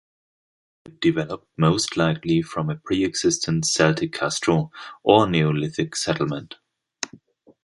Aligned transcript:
It 0.87 0.99
developed 0.99 1.47
most 1.57 1.95
likely 1.95 2.41
from 2.41 2.71
a 2.71 2.75
preexistent 2.75 3.65
Celtic 3.67 4.11
Castro, 4.13 4.71
or 5.03 5.27
Neolithic 5.29 5.95
settlement. 5.95 6.55